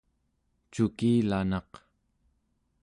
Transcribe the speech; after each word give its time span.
cukilanaq 0.73 1.71